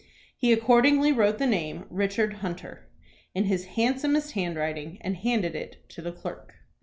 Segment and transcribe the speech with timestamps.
[0.35, 2.89] He accordingly wrote the name, Richard Hunter,
[3.35, 6.55] in his handsomest handwriting, and handed it to the clerk.